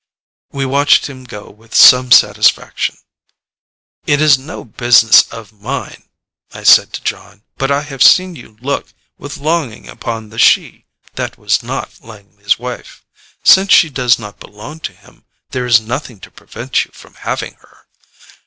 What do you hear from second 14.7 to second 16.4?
to him, there is nothing to